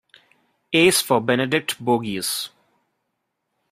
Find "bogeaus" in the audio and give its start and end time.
1.79-2.49